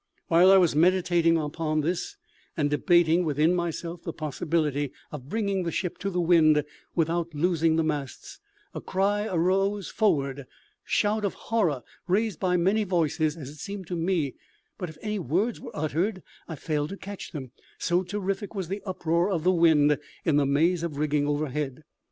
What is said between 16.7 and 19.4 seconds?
to catch them, so terrific was the uproar